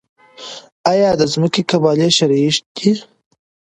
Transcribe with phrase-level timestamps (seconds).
[0.91, 2.91] آیا د ځمکې قبالې شرعي دي؟